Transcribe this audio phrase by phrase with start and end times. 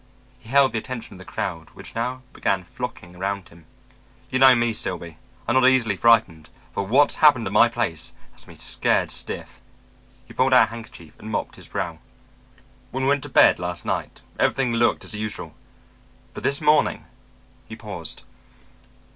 [0.39, 3.67] He held the attention of the crowd which now began flocking around him.
[4.31, 8.47] "You know me, Silby; I'm not easily frightened; but what's happened at my place has
[8.47, 9.61] me scared stiff."
[10.27, 11.99] He pulled out a handkerchief and mopped his brow.
[12.89, 15.53] "When we went to bed last night, everything looked as usual;
[16.33, 17.05] but this morning...."
[17.69, 18.23] He paused.